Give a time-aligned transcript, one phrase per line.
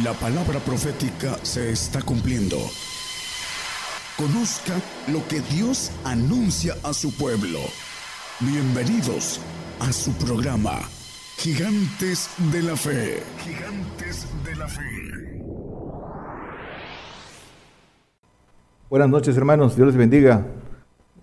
[0.00, 2.56] La palabra profética se está cumpliendo.
[4.16, 4.72] Conozca
[5.12, 7.58] lo que Dios anuncia a su pueblo.
[8.40, 9.38] Bienvenidos
[9.80, 10.78] a su programa,
[11.36, 13.22] Gigantes de la Fe.
[13.44, 15.44] Gigantes de la Fe.
[18.88, 20.46] Buenas noches hermanos, Dios les bendiga.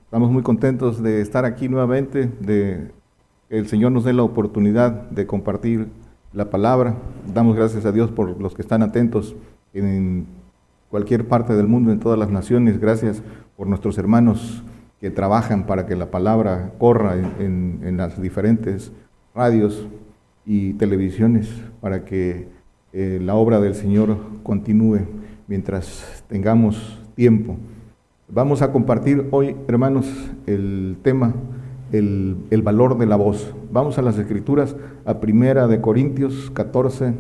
[0.04, 2.92] Estamos muy contentos de estar aquí nuevamente, de
[3.50, 5.88] que el Señor nos dé la oportunidad de compartir
[6.34, 6.96] la palabra.
[7.34, 9.36] Damos gracias a Dios por los que están atentos
[9.74, 10.28] en
[10.90, 12.80] cualquier parte del mundo, en todas las naciones.
[12.80, 13.22] Gracias
[13.58, 14.64] por nuestros hermanos
[15.00, 18.92] que trabajan para que la palabra corra en, las diferentes
[19.34, 19.88] radios
[20.46, 22.48] y televisiones, para que
[22.92, 25.02] eh, la obra del Señor continúe
[25.48, 27.58] mientras tengamos tiempo.
[28.28, 30.06] Vamos a compartir hoy, hermanos,
[30.46, 31.34] el tema
[31.92, 33.54] el, valor de la voz.
[33.72, 34.76] Vamos a las escrituras,
[35.06, 37.14] a primera de Corintios 14,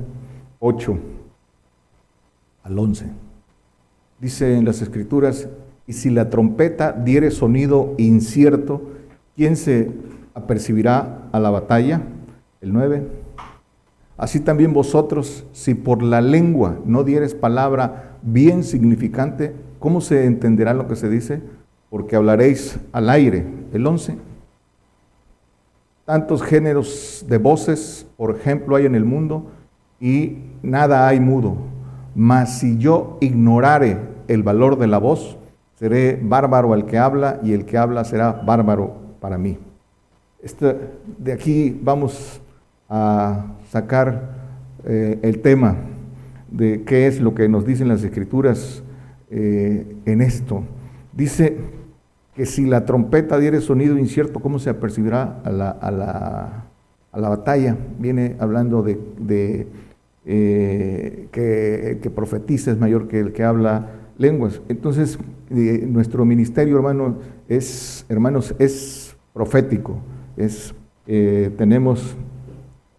[0.59, 0.98] 8
[2.64, 3.06] al 11.
[4.20, 5.47] Dice en las escrituras,
[5.88, 8.81] y si la trompeta diere sonido incierto,
[9.36, 9.92] ¿quién se
[10.34, 12.02] apercibirá a la batalla?
[12.62, 13.08] El 9.
[14.17, 20.73] Así también vosotros, si por la lengua no dieres palabra bien significante, ¿cómo se entenderá
[20.73, 21.42] lo que se dice?
[21.90, 23.45] Porque hablaréis al aire.
[23.72, 24.28] El 11
[26.10, 29.52] tantos géneros de voces, por ejemplo, hay en el mundo
[30.00, 31.56] y nada hay mudo.
[32.16, 35.38] Mas si yo ignorare el valor de la voz,
[35.76, 39.60] seré bárbaro al que habla y el que habla será bárbaro para mí.
[40.42, 40.78] Este,
[41.20, 42.42] de aquí vamos
[42.90, 44.32] a sacar
[44.86, 45.76] eh, el tema
[46.50, 48.82] de qué es lo que nos dicen las escrituras
[49.30, 50.64] eh, en esto.
[51.14, 51.56] Dice
[52.40, 56.64] que si la trompeta diere sonido incierto, ¿cómo se apercibirá a la, a la,
[57.12, 57.76] a la batalla?
[58.00, 59.68] Viene hablando de,
[60.23, 64.62] eh, que, que, profetiza es mayor que el que habla lenguas.
[64.70, 65.19] Entonces,
[65.50, 67.18] eh, nuestro ministerio, hermano,
[67.50, 69.97] es, hermanos, es profético.
[70.38, 70.74] Es,
[71.08, 72.16] eh, tenemos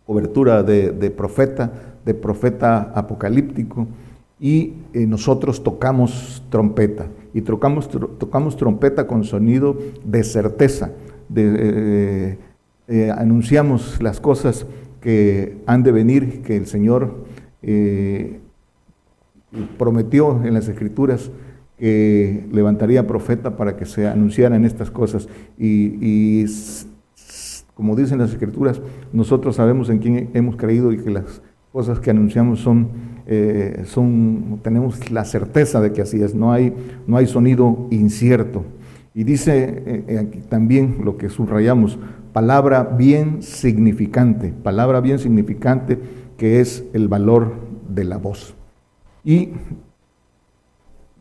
[0.04, 3.88] cobertura de, de profeta, de profeta apocalíptico,
[4.40, 10.92] y nosotros tocamos trompeta y tocamos, tocamos trompeta con sonido de certeza,
[11.34, 12.38] eh,
[12.88, 14.66] eh, anunciamos las cosas
[15.00, 17.24] que han de venir, que el Señor
[17.62, 18.40] eh,
[19.78, 21.30] prometió en las Escrituras
[21.78, 25.28] que levantaría profeta para que se anunciaran estas cosas.
[25.56, 26.44] Y
[27.74, 31.40] como dicen las Escrituras, nosotros sabemos en quién hemos creído y que las
[31.72, 32.88] cosas que anunciamos son
[33.32, 36.74] eh, son, tenemos la certeza de que así es, no hay,
[37.06, 38.64] no hay sonido incierto.
[39.14, 41.96] Y dice eh, aquí también lo que subrayamos,
[42.32, 45.96] palabra bien significante, palabra bien significante
[46.36, 47.52] que es el valor
[47.88, 48.56] de la voz.
[49.22, 49.50] Y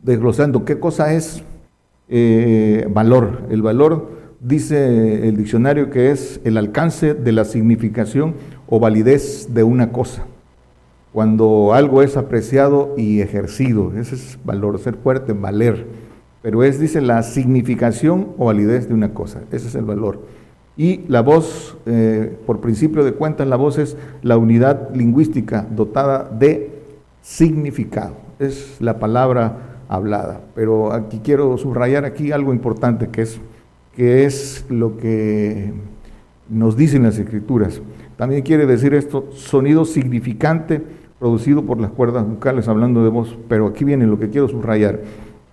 [0.02, 1.44] desglosando, ¿qué cosa es
[2.08, 3.46] eh, valor?
[3.50, 8.34] El valor dice el diccionario que es el alcance de la significación
[8.66, 10.24] o validez de una cosa
[11.12, 13.92] cuando algo es apreciado y ejercido.
[13.98, 15.86] Ese es valor, ser fuerte, valer.
[16.42, 19.40] Pero es, dice, la significación o validez de una cosa.
[19.50, 20.20] Ese es el valor.
[20.76, 26.30] Y la voz, eh, por principio de cuentas, la voz es la unidad lingüística dotada
[26.30, 26.70] de
[27.20, 28.14] significado.
[28.38, 30.40] Es la palabra hablada.
[30.54, 33.40] Pero aquí quiero subrayar aquí algo importante que es,
[33.94, 35.72] que es lo que
[36.48, 37.82] nos dicen las escrituras.
[38.16, 40.82] También quiere decir esto, sonido significante
[41.20, 45.00] producido por las cuerdas vocales, hablando de voz, pero aquí viene lo que quiero subrayar.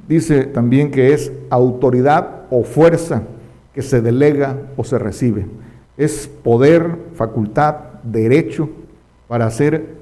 [0.07, 3.23] Dice también que es autoridad o fuerza
[3.73, 5.45] que se delega o se recibe.
[5.97, 8.69] Es poder, facultad, derecho
[9.27, 9.97] para hacer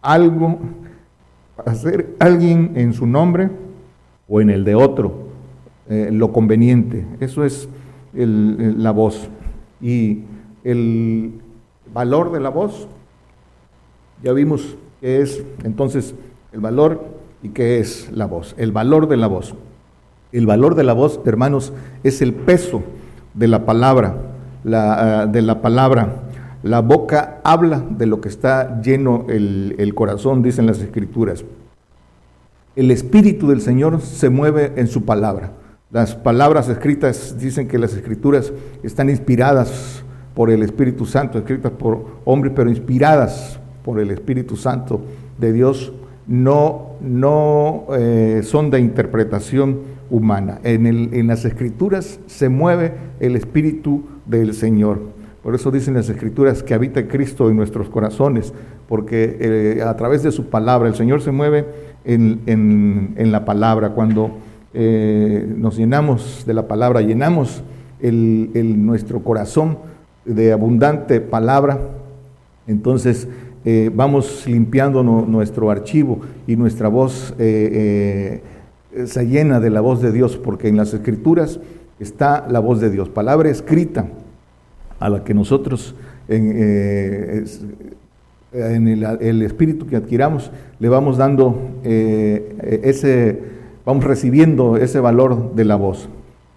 [0.00, 0.58] algo,
[1.54, 3.50] para hacer alguien en su nombre
[4.26, 5.28] o en el de otro,
[5.90, 7.04] eh, lo conveniente.
[7.20, 7.68] Eso es
[8.14, 9.28] la voz.
[9.82, 10.22] Y
[10.64, 11.32] el
[11.92, 12.88] valor de la voz
[14.22, 16.14] ya vimos qué es entonces
[16.52, 17.04] el valor
[17.42, 18.54] y qué es la voz.
[18.56, 19.54] El valor de la voz.
[20.30, 21.72] El valor de la voz, hermanos,
[22.04, 22.82] es el peso
[23.34, 24.16] de la palabra,
[24.64, 26.22] la, ah, de la palabra.
[26.62, 31.44] La boca habla de lo que está lleno el, el corazón, dicen las escrituras.
[32.76, 35.52] El Espíritu del Señor se mueve en su palabra.
[35.90, 38.52] Las palabras escritas dicen que las escrituras
[38.82, 40.02] están inspiradas
[40.34, 45.00] por el Espíritu Santo, escritas por hombres, pero inspiradas por el Espíritu Santo
[45.38, 45.92] de Dios
[46.26, 49.80] no, no eh, son de interpretación
[50.10, 50.60] humana.
[50.62, 55.00] En, el, en las escrituras se mueve el Espíritu del Señor.
[55.42, 58.52] Por eso dicen las escrituras que habita Cristo en nuestros corazones,
[58.88, 61.66] porque eh, a través de su palabra el Señor se mueve
[62.04, 63.90] en, la palabra.
[63.90, 64.30] Cuando
[64.72, 67.64] eh, nos llenamos de la palabra, llenamos
[68.00, 69.78] el, nuestro corazón
[70.24, 71.80] de abundante palabra,
[72.68, 73.26] entonces
[73.64, 80.36] eh, vamos limpiando nuestro archivo y nuestra voz se llena de la voz de Dios,
[80.36, 81.60] porque en las escrituras
[81.98, 84.06] está la voz de Dios, palabra escrita
[84.98, 85.94] a la que nosotros
[86.28, 86.52] en,
[88.54, 93.40] eh, el, espíritu que adquiramos le vamos dando eh, ese,
[93.84, 96.08] vamos recibiendo ese valor de la voz.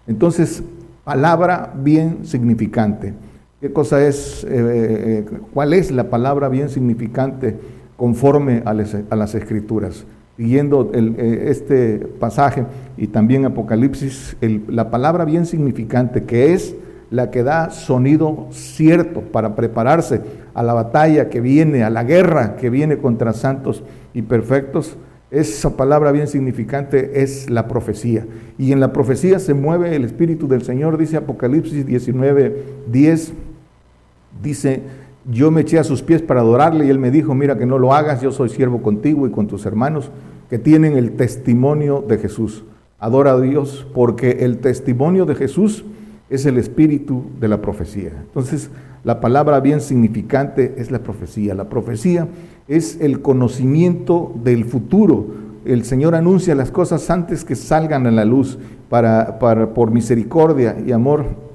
[0.06, 0.62] Entonces,
[1.04, 3.14] palabra bien significante.
[3.58, 5.24] ¿Qué cosa es, eh,
[5.54, 7.56] cuál es la palabra bien significante
[7.96, 10.04] conforme a, las escrituras?
[10.36, 12.66] Siguiendo este pasaje
[12.98, 14.36] y también Apocalipsis,
[14.68, 16.76] la palabra bien significante que es
[17.10, 20.20] la que da sonido cierto para prepararse
[20.52, 23.82] a la batalla que viene, a la guerra que viene contra santos
[24.12, 24.98] y perfectos.
[25.30, 28.26] Esa palabra bien significante es la profecía.
[28.58, 33.32] Y en la profecía se mueve el Espíritu del Señor, dice Apocalipsis 19, 10,
[34.42, 34.82] dice,
[35.30, 37.78] yo me eché a sus pies para adorarle y él me dijo, mira que no
[37.78, 40.10] lo hagas, yo soy siervo contigo y con tus hermanos
[40.48, 42.64] que tienen el testimonio de Jesús.
[42.98, 45.84] Adora a Dios porque el testimonio de Jesús
[46.30, 48.12] es el espíritu de la profecía.
[48.22, 48.70] Entonces,
[49.04, 51.54] la palabra bien significante es la profecía.
[51.54, 52.28] La profecía
[52.66, 55.26] es el conocimiento del futuro.
[55.64, 60.92] El Señor anuncia las cosas antes que salgan a la luz para, por misericordia y
[60.92, 61.45] amor.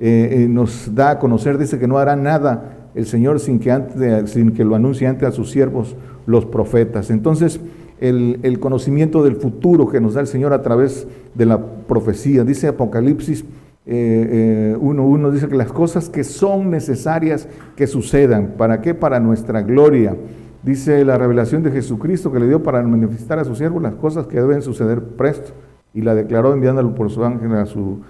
[0.00, 4.26] Eh, eh, nos da a conocer, dice que no hará nada el Señor sin que,
[4.26, 5.96] sin que lo anuncie antes a sus siervos,
[6.26, 7.10] los profetas.
[7.10, 7.60] Entonces,
[8.00, 12.44] el, el conocimiento del futuro que nos da el Señor a través de la profecía.
[12.44, 13.44] Dice Apocalipsis
[13.90, 18.54] eh, uno, uno dice que las cosas que son necesarias que sucedan.
[18.58, 18.94] ¿Para qué?
[18.94, 20.14] Para nuestra gloria.
[20.62, 24.26] Dice la revelación de Jesucristo que le dio para manifestar a su siervo las cosas
[24.26, 25.52] que deben suceder presto.
[25.94, 28.00] Y la declaró enviándolo por su ángel a su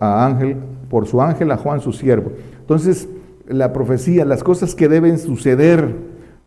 [0.00, 0.56] a ángel,
[0.92, 2.32] por su ángel a Juan su siervo.
[2.60, 3.08] Entonces,
[3.48, 5.88] la profecía, las cosas que deben suceder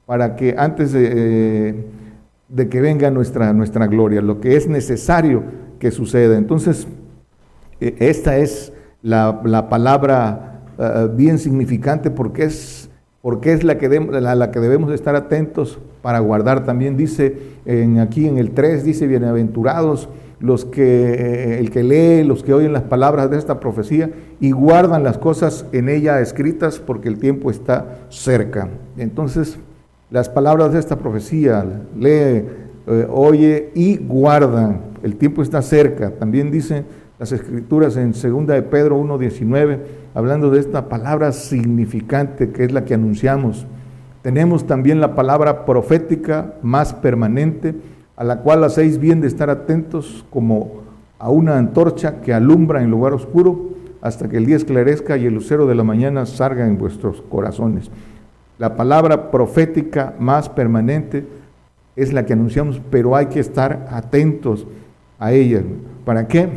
[0.05, 1.73] para que antes de,
[2.55, 5.41] eh, que venga nuestra, nuestra gloria, lo que es necesario
[5.79, 6.37] que suceda.
[6.37, 6.87] Entonces,
[7.81, 8.71] e, esta es
[9.01, 12.91] la, palabra eh, bien significante porque es,
[13.23, 16.65] porque es la, que la, que debemos estar atentos para guardar.
[16.65, 17.35] También dice
[17.99, 20.07] aquí en el 3, dice, bienaventurados
[20.39, 24.09] los que, eh, el que lee, los que oyen las palabras de esta profecía
[24.39, 28.69] y guardan las cosas en ella escritas porque el tiempo está cerca.
[28.97, 29.57] Entonces,
[30.11, 31.65] las palabras de esta profecía,
[31.97, 32.43] lee,
[32.87, 34.81] eh, oye y guardan.
[35.03, 36.11] El tiempo está cerca.
[36.11, 36.83] También dice
[37.17, 39.79] las escrituras en 2 de Pedro 1.19,
[40.13, 43.65] hablando de esta palabra significante que es la que anunciamos.
[44.21, 47.75] Tenemos también la palabra profética más permanente,
[48.15, 50.83] a la cual hacéis bien de estar atentos como
[51.19, 53.71] a una antorcha que alumbra en lugar oscuro
[54.01, 57.89] hasta que el día esclarezca y el lucero de la mañana salga en vuestros corazones.
[58.57, 61.27] La palabra profética más permanente
[61.95, 64.65] es la que anunciamos, pero hay que estar atentos
[65.19, 65.63] a ella.
[66.05, 66.49] ¿Para qué?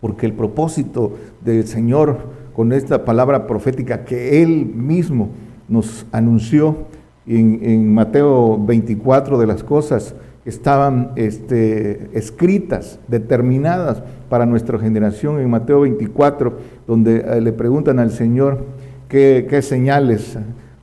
[0.00, 1.12] porque el propósito
[1.44, 2.18] del Señor
[2.54, 5.30] con esta palabra profética que Él mismo
[5.68, 6.86] nos anunció
[7.26, 10.14] en, Mateo 24 de las cosas
[10.48, 18.10] estaban este, escritas, determinadas para nuestra generación en Mateo 24, donde eh, le preguntan al
[18.10, 18.64] Señor
[19.08, 20.38] qué, señales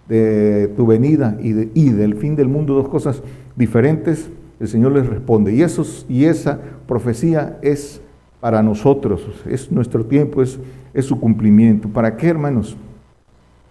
[0.08, 3.24] de tu venida y, y del fin del mundo, dos cosas
[3.56, 4.30] diferentes,
[4.60, 5.52] el Señor les responde.
[5.52, 8.02] Y, esos, y esa profecía es
[8.40, 10.60] para nosotros, es nuestro tiempo, es,
[10.94, 11.90] es su cumplimiento.
[11.90, 12.78] ¿Para qué, hermanos?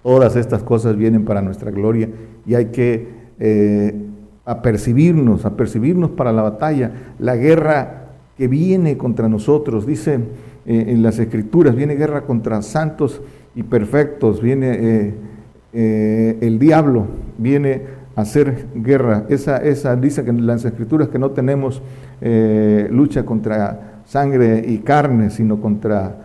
[0.02, 2.10] Todas estas cosas vienen para nuestra gloria
[2.44, 3.08] y hay que
[3.38, 4.03] eh,
[4.44, 10.14] apercibirnos, apercibirnos para la batalla, la guerra que viene contra nosotros, dice
[10.66, 13.20] eh, en las escrituras, viene guerra contra santos
[13.54, 15.14] y perfectos, viene
[15.72, 17.06] eh, el diablo,
[17.38, 17.82] viene
[18.16, 19.24] a hacer guerra.
[19.28, 21.82] Esa, esa dice que en las escrituras que no tenemos
[22.90, 26.16] lucha contra sangre y carne, sino contra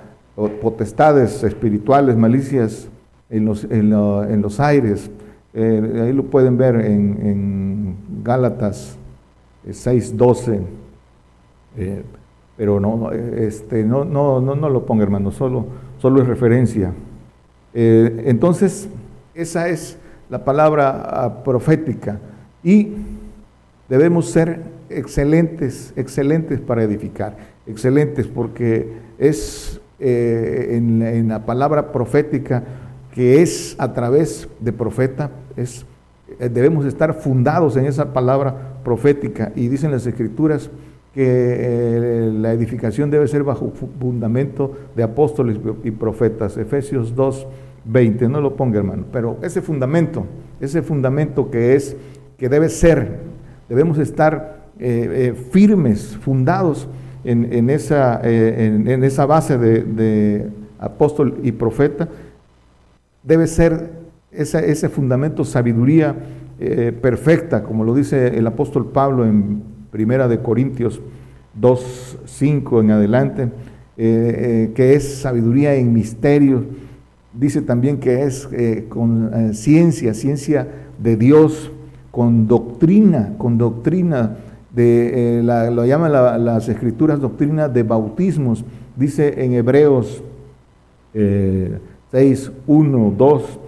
[0.61, 2.87] potestades espirituales, malicias
[3.29, 5.09] en los, en, los aires.
[5.53, 8.97] Eh, ahí lo pueden ver en, en Gálatas
[9.67, 10.53] 6.12.
[10.53, 10.63] Eh,
[11.77, 12.03] eh,
[12.57, 15.65] pero no, este, no, no, no, no, lo ponga, hermano, solo,
[15.97, 16.93] solo es referencia.
[17.73, 18.89] entonces,
[19.33, 19.97] esa es
[20.29, 22.19] la palabra ah, profética.
[22.61, 22.95] Y
[23.87, 27.37] debemos ser excelentes, excelentes para edificar
[27.69, 32.63] excelentes porque es eh, en, la palabra profética
[33.13, 35.85] que es a través de profeta, es,
[36.39, 39.51] eh, debemos estar fundados en esa palabra profética.
[39.55, 40.69] Y dicen las escrituras
[41.13, 46.57] que eh, la edificación debe ser bajo fundamento de apóstoles y profetas.
[46.57, 47.47] Efesios 2,
[47.85, 50.25] 20, no lo ponga hermano, pero ese fundamento,
[50.59, 51.95] ese fundamento que es,
[52.37, 53.19] que debe ser,
[53.67, 56.87] debemos estar eh, firmes, fundados
[57.23, 60.47] en, esa, en, esa, base de, de
[60.79, 62.07] apóstol y profeta,
[63.23, 63.91] debe ser
[64.31, 66.15] ese fundamento, sabiduría
[66.61, 70.99] eh, perfecta, como lo dice el apóstol Pablo en Primera de Corintios
[71.53, 73.49] 2, 5 en adelante, eh,
[73.97, 76.65] eh, que es sabiduría en misterio.
[77.33, 78.49] Dice también que es
[78.89, 80.67] con ciencia, ciencia
[81.01, 81.71] de Dios,
[82.11, 84.35] con doctrina, con doctrina
[84.75, 88.65] de, lo llaman las escrituras doctrina de bautismos.
[88.97, 90.21] Dice en Hebreos
[91.13, 93.59] 6, 1, 2,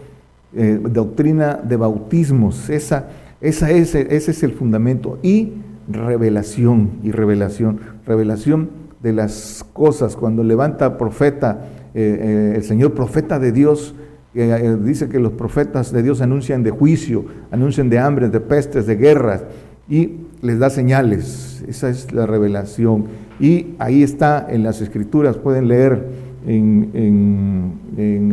[0.54, 2.70] doctrina de bautismos.
[2.70, 3.08] Esa,
[3.40, 5.18] esa es, ese es el fundamento.
[5.22, 5.54] Y
[5.88, 8.70] revelación, y revelación, revelación
[9.02, 10.16] de las cosas.
[10.16, 13.96] Cuando levanta profeta, eh, eh, el Señor profeta de Dios,
[14.34, 18.86] eh, dice que los profetas de Dios anuncian de juicio, anuncian de hambre, de pestes,
[18.86, 19.44] de guerras,
[19.90, 21.64] y les da señales.
[21.68, 23.06] Esa es la revelación.
[23.40, 26.08] Y ahí está en las escrituras, pueden leer
[26.48, 27.80] en,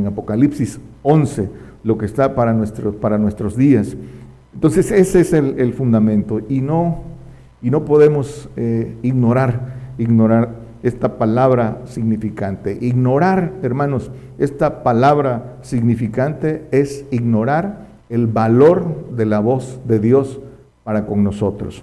[0.06, 1.48] Apocalipsis 11,
[1.84, 3.96] lo que está para nuestros, para nuestros días.
[4.54, 7.02] Entonces ese es el, fundamento y no,
[7.62, 12.78] y no podemos eh, ignorar, ignorar esta palabra significante.
[12.80, 20.40] Ignorar, hermanos, esta palabra significante es ignorar el valor de la voz de Dios
[20.84, 21.82] para con nosotros.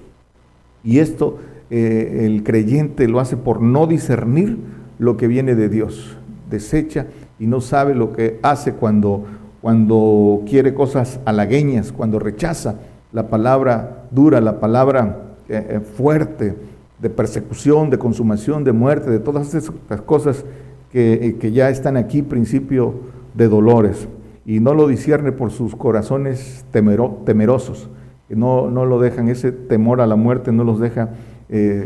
[0.84, 4.58] Y esto eh, el creyente lo hace por no discernir
[5.00, 6.18] lo que viene de Dios.
[6.50, 7.08] Desecha
[7.40, 9.26] y no sabe lo que hace cuando,
[9.66, 12.76] cuando quiere cosas halagueñas, cuando rechaza
[13.12, 16.56] la palabra dura, la palabra eh, eh, fuerte
[17.00, 19.74] de persecución, de consumación, de muerte, de todas esas
[20.06, 20.46] cosas
[20.92, 22.94] que, eh, ya están aquí, principio
[23.34, 24.08] de dolores.
[24.46, 27.90] Y no lo discierne por sus corazones temerosos,
[28.28, 31.10] que no, no, lo dejan, ese temor a la muerte no los deja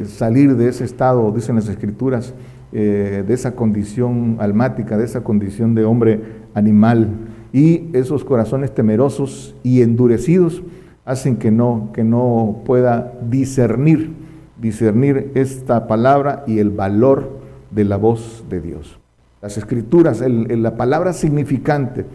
[0.06, 2.34] salir de ese estado, dicen las escrituras,
[2.74, 6.20] de esa condición almática, de esa condición de hombre
[6.54, 7.08] animal.
[7.51, 10.62] Y esos corazones temerosos y endurecidos
[11.06, 14.13] hacen que no, que no pueda discernir,
[14.60, 17.39] discernir esta palabra y el valor
[17.72, 19.00] de la voz de Dios.
[19.41, 22.06] Las escrituras, la palabra significante,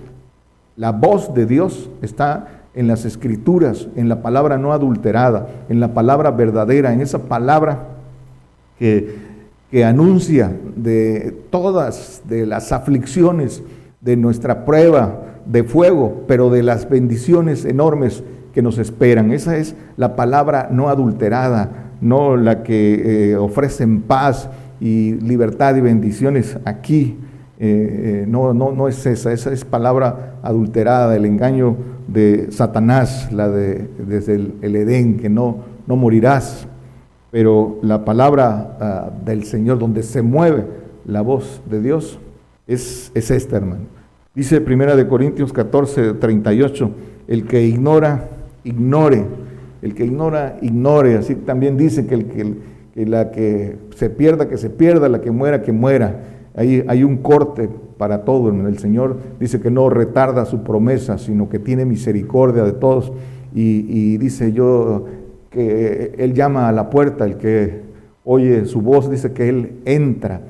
[0.76, 5.94] la voz de Dios está en las escrituras, en la palabra no adulterada, en la
[5.94, 7.88] palabra verdadera, en esa palabra
[8.78, 9.34] que
[9.74, 13.60] que anuncia de todas de las aflicciones
[14.04, 19.32] de nuestra prueba de fuego, pero de las bendiciones enormes que nos esperan.
[19.32, 24.48] Esa es la palabra no adulterada, no la que eh, ofrecen paz
[24.80, 27.18] y libertad y bendiciones aquí.
[27.58, 31.76] Eh, eh, no, no, no es esa, esa es palabra adulterada, el engaño
[32.08, 36.66] de Satanás, la de desde el, Edén, que no, no morirás,
[37.30, 40.66] pero la palabra ah, del Señor, donde se mueve
[41.06, 42.18] la voz de Dios,
[42.66, 43.93] es, es esta, hermano.
[44.34, 46.90] Dice Primera de Corintios 14, 38,
[47.28, 48.28] el que ignora,
[48.64, 49.24] ignore,
[49.80, 51.16] el que ignora, ignore.
[51.16, 55.30] Así también dice que, el, que, la que se pierda, que se pierda, la que
[55.30, 56.20] muera, que muera.
[56.56, 58.50] Hay, hay un corte para todo.
[58.50, 63.12] El Señor dice que no retarda su promesa, sino que tiene misericordia de todos.
[63.54, 65.04] Y, dice yo
[65.48, 67.82] que Él llama a la puerta, el que
[68.24, 70.40] oye su voz dice que Él entra,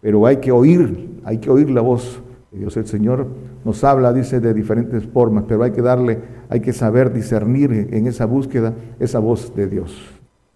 [0.00, 2.22] pero hay que oír, hay que oír la voz
[2.58, 2.76] Dios.
[2.76, 3.26] El Señor
[3.64, 8.06] nos habla, dice, de diferentes formas, pero hay que darle, hay que saber discernir en
[8.06, 9.96] esa búsqueda esa voz de Dios.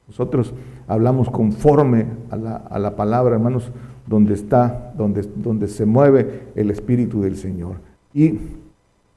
[0.09, 0.55] Nosotros
[0.87, 3.73] hablamos conforme a la, a la palabra, hermanos,
[4.07, 7.77] donde está, donde, donde se mueve el Espíritu del Señor.
[8.15, 8.39] Y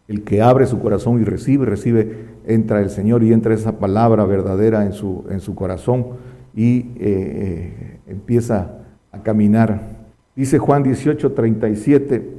[0.07, 4.25] el que abre su corazón y recibe, recibe, entra el Señor y entra esa palabra
[4.25, 6.07] verdadera en su, en su corazón
[6.55, 8.79] y eh, eh, empieza
[9.12, 10.00] a caminar.
[10.36, 12.38] Dice Juan 18, 37,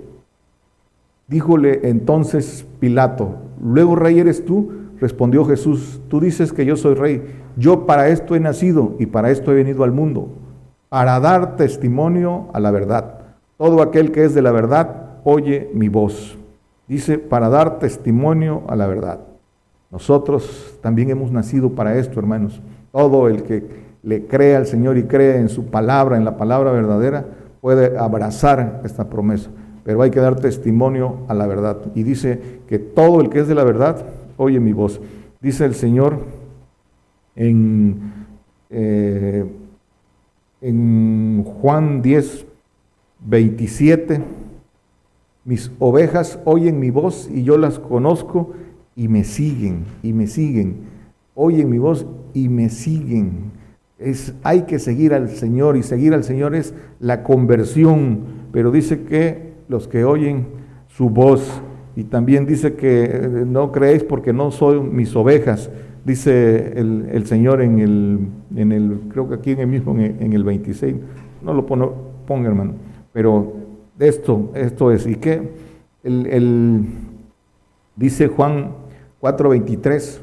[1.31, 7.23] díjole entonces Pilato, luego rey eres tú, respondió Jesús, tú dices que yo soy rey,
[7.57, 10.29] yo para esto he nacido y para esto he venido al mundo,
[10.89, 13.19] para dar testimonio a la verdad.
[13.57, 16.37] Todo aquel que es de la verdad oye mi voz.
[16.89, 19.21] Dice, para dar testimonio a la verdad.
[19.93, 22.61] Nosotros también hemos nacido para esto, hermanos.
[22.91, 23.65] Todo el que
[24.03, 27.27] le cree al Señor y cree en su palabra, en la palabra verdadera,
[27.61, 29.51] puede abrazar esta promesa.
[29.91, 31.79] Pero hay que dar testimonio a la verdad.
[31.97, 34.07] Y dice que todo el que es de la verdad
[34.37, 35.01] oye mi voz.
[35.41, 36.21] Dice el Señor
[37.35, 37.99] en,
[38.71, 39.45] eh,
[40.61, 42.47] en Juan 10,
[43.27, 44.23] 27,
[45.45, 48.53] mis ovejas oyen mi voz y yo las conozco
[48.95, 50.83] y me siguen, y me siguen.
[51.35, 53.51] Oyen mi voz y me siguen.
[53.99, 58.21] Es, hay que seguir al Señor y seguir al Señor es la conversión,
[58.53, 60.47] pero dice que los que oyen
[60.89, 61.63] su voz.
[61.97, 65.71] Y también dice que eh, no creéis porque no soy mis ovejas,
[66.05, 68.19] dice el, Señor en el,
[68.57, 70.97] en el, creo que aquí en el mismo, en el, 26,
[71.43, 72.75] no lo pongo, ponga hermano,
[73.13, 73.53] pero
[73.99, 75.51] esto, esto es, y que
[76.03, 76.85] el, el,
[77.97, 78.73] dice Juan
[79.21, 80.21] 4:23,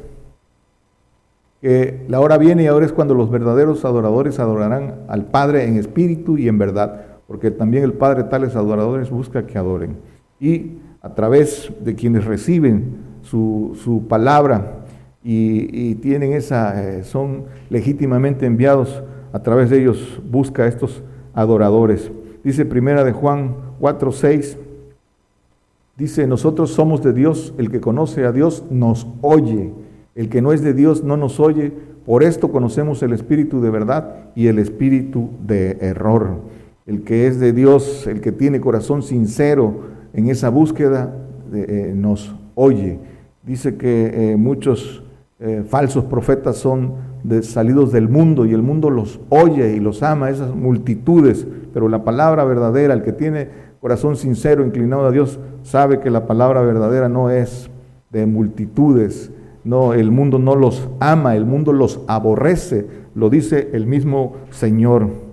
[1.61, 5.77] que la hora viene y ahora es cuando los verdaderos adoradores adorarán al Padre en
[5.77, 9.97] espíritu y en verdad, porque también el Padre tales adoradores busca que adoren.
[10.39, 14.85] Y a través de quienes reciben su, palabra
[15.23, 19.03] y, tienen esa, eh, son legítimamente enviados,
[19.33, 21.03] a través de ellos busca a estos
[21.33, 22.11] adoradores.
[22.43, 24.57] Dice primera de Juan 4, 6,
[25.97, 29.73] dice, nosotros somos de Dios, el que conoce a Dios nos oye,
[30.15, 31.73] el que no es de Dios no nos oye,
[32.05, 36.37] por esto conocemos el espíritu de verdad y el espíritu de error.
[36.87, 39.81] El que es de Dios, el que tiene corazón sincero,
[40.13, 41.13] en esa búsqueda
[41.53, 42.97] eh, nos oye.
[43.43, 45.03] Dice que eh, muchos
[45.39, 47.05] eh, falsos profetas son
[47.41, 52.05] salidos del mundo y el mundo los oye y los ama, esas multitudes, pero la
[52.05, 53.49] palabra verdadera, el que tiene
[53.81, 57.69] corazón sincero, inclinado a Dios, sabe que la palabra verdadera no es
[58.11, 59.31] de multitudes,
[59.65, 65.26] no, el mundo no los ama, el mundo los aborrece, lo dice el mismo Señor.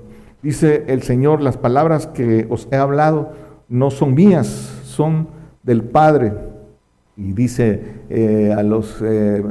[0.45, 3.33] Dice el Señor, las palabras que os he hablado
[3.71, 4.47] no son mías,
[4.85, 5.29] son
[5.63, 6.35] del Padre.
[7.17, 9.43] Y dice eh, a los eh,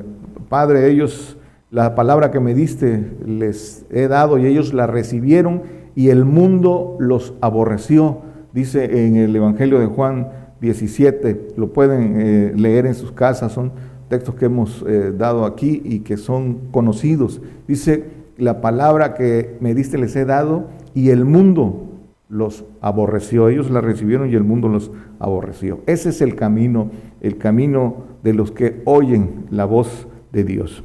[0.49, 1.35] padres, ellos,
[1.71, 5.63] la palabra que me diste les he dado y ellos la recibieron
[5.95, 8.19] y el mundo los aborreció.
[8.53, 10.29] Dice en el Evangelio de Juan
[10.61, 13.71] 17, lo pueden eh, leer en sus casas, son
[14.09, 14.85] textos que hemos
[15.17, 17.41] dado aquí y que son conocidos.
[17.67, 18.03] Dice,
[18.37, 21.89] la palabra que me diste les he dado y el mundo
[22.29, 25.81] los aborreció, ellos la recibieron y el mundo los aborreció.
[25.85, 26.89] Ese es el camino,
[27.21, 30.83] el camino de los que oyen la voz de Dios.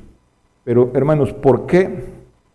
[0.64, 2.04] Pero hermanos, ¿por qué?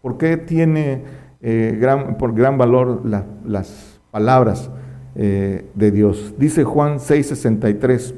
[0.01, 1.01] ¿Por qué tiene
[1.41, 3.01] eh, gran, por gran valor
[3.45, 4.69] las palabras
[5.15, 6.35] eh, de Dios?
[6.37, 8.13] Dice Juan 6:63,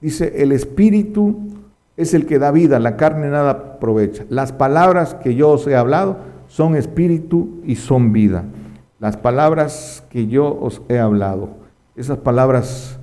[0.00, 1.36] dice, el Espíritu
[1.98, 4.24] es el que da vida, la carne nada aprovecha.
[4.30, 6.18] Las palabras que yo os he hablado
[6.48, 8.44] son espíritu y son vida.
[8.98, 11.50] Las palabras que yo os he hablado,
[11.94, 12.98] esas palabras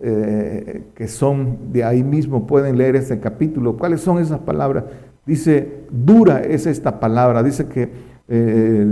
[0.00, 3.76] eh, que son de ahí mismo, pueden leer este capítulo.
[3.76, 4.84] ¿Cuáles son esas palabras?
[5.24, 7.42] Dice, dura es esta palabra.
[7.42, 7.90] Dice que
[8.28, 8.86] eh,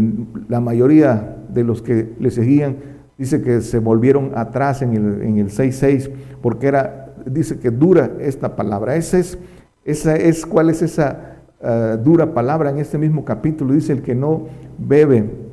[0.49, 2.77] la mayoría de los que le seguían,
[3.19, 6.11] dice que se volvieron atrás en el, en el 6.6,
[6.43, 8.97] porque era, dice que dura esta palabra.
[8.97, 9.39] Es,
[9.85, 11.36] esa es ¿cuál es esa
[11.67, 13.75] eh, dura palabra en este mismo capítulo?
[13.75, 14.47] Dice, el que no
[14.79, 15.47] bebe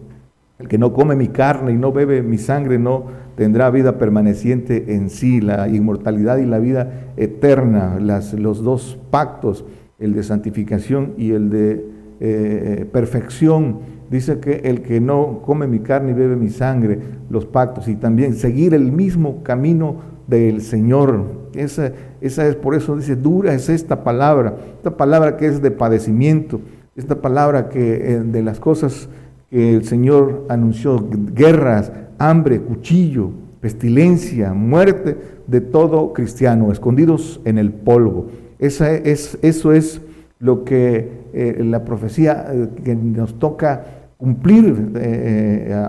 [0.60, 4.96] el que no come mi carne y no bebe mi sangre no tendrá vida permaneciente
[4.96, 9.66] en sí, la inmortalidad y la vida eterna, las, los dos pactos,
[10.00, 11.86] el de santificación y el de
[12.22, 13.80] eh, perfección.
[14.10, 17.00] Dice que el que no come mi carne y bebe mi sangre,
[17.30, 19.98] los pactos, y también seguir el mismo camino
[20.28, 21.43] del Señor.
[21.56, 25.72] Esa, esa es, por eso dice, dura es esta palabra, esta palabra que es de
[25.72, 26.62] padecimiento,
[26.96, 29.10] esta palabra que eh, de las cosas
[29.52, 38.28] el Señor anunció guerras, hambre, cuchillo, pestilencia, muerte de todo cristiano, escondidos en el polvo.
[38.60, 40.02] Esa es, eso es
[40.40, 43.86] lo que eh, la profecía eh, que nos toca
[44.18, 44.94] cumplir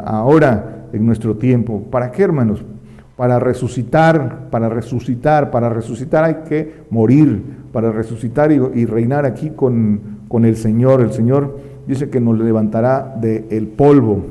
[0.04, 1.82] ahora en nuestro tiempo.
[1.90, 2.64] ¿Para qué, hermanos?
[3.16, 10.00] Para resucitar, para resucitar, para resucitar hay que morir, para resucitar y, reinar aquí con,
[10.28, 11.00] con el Señor.
[11.00, 14.24] El Señor dice que nos levantará del polvo.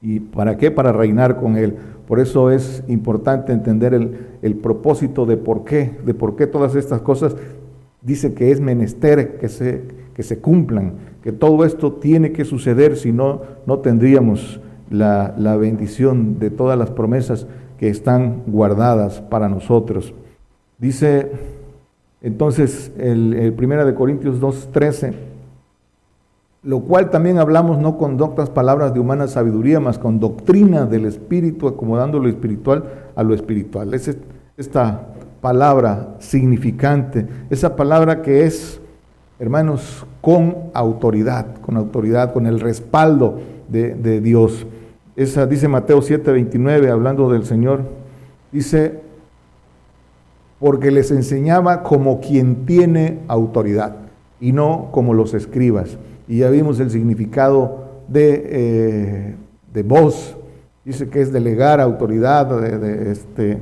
[0.00, 0.70] ¿Y para qué?
[0.70, 1.76] Para reinar con Él.
[2.06, 7.00] Por eso es importante entender el, propósito de por qué, de por qué todas estas
[7.00, 7.34] cosas
[8.02, 9.82] dice que es menester que se,
[10.14, 16.38] que se cumplan, que todo esto tiene que suceder, si no, no tendríamos la, bendición
[16.38, 17.46] de todas las promesas
[17.78, 20.14] que están guardadas para nosotros.
[20.78, 21.30] Dice
[22.22, 25.12] entonces el, 1 de Corintios 2.13,
[26.62, 31.04] lo cual también hablamos no con doctas palabras de humana sabiduría, mas con doctrina del
[31.04, 32.84] Espíritu, acomodando lo espiritual
[33.14, 33.92] a lo espiritual.
[33.92, 34.16] Es
[34.56, 35.08] esta
[35.42, 38.80] palabra significante, esa palabra que es,
[39.38, 44.66] hermanos, con autoridad, con autoridad, con el respaldo de, Dios.
[45.16, 47.82] Esa dice Mateo 7:29, hablando del Señor,
[48.52, 49.00] dice,
[50.58, 53.96] porque les enseñaba como quien tiene autoridad
[54.40, 59.34] y no como los escribas y ya vimos el significado de, eh,
[59.72, 60.36] de voz,
[60.84, 63.58] dice que es delegar autoridad, de, este,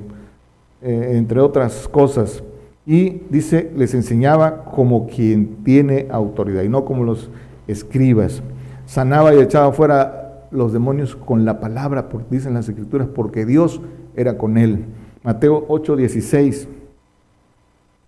[0.80, 2.42] eh, entre otras cosas.
[2.84, 7.30] Y dice, les enseñaba como quien tiene autoridad y no como los
[7.68, 8.42] escribas.
[8.86, 10.21] Sanaba y echaba fuera
[10.52, 13.80] los demonios con la palabra, dicen las escrituras, porque Dios
[14.14, 14.84] era con él.
[15.24, 16.68] Mateo 8:16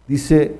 [0.07, 0.57] dice,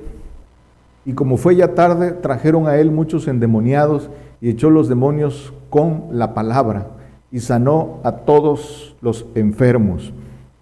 [1.05, 6.05] y como fue ya tarde, trajeron a él muchos endemoniados y echó los demonios con
[6.13, 6.89] la palabra
[7.31, 10.13] y sanó a todos los enfermos.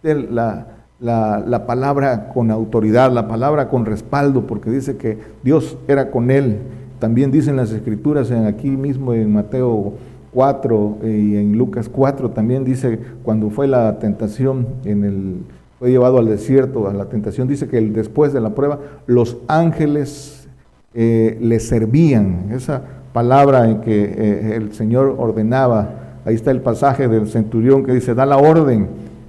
[0.02, 0.66] La,
[0.98, 6.58] la, palabra con autoridad, la palabra con respaldo, porque dice que Dios era con él.
[6.98, 9.94] También dicen las escrituras en aquí mismo en Mateo
[10.32, 15.36] 4 y en Lucas 4 también dice cuando fue la tentación en el
[15.82, 20.46] fue llevado al desierto, a la tentación, dice que después de la prueba, los ángeles
[20.94, 22.52] eh, le servían.
[22.52, 27.94] Esa palabra en que eh, el Señor ordenaba, ahí está el pasaje del centurión que
[27.94, 28.86] dice, da la orden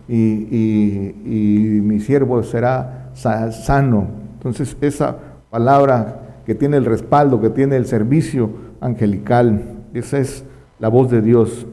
[0.07, 4.09] y, mi siervo será sano.
[4.35, 5.17] Entonces esa
[5.49, 9.59] palabra que tiene el respaldo, que tiene el servicio angelical,
[9.95, 10.45] esa es
[10.83, 11.65] la voz de Dios.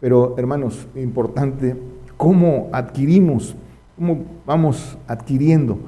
[0.00, 1.76] Pero hermanos, importante,
[2.16, 3.54] ¿cómo adquirimos
[3.98, 5.78] cómo vamos adquiriendo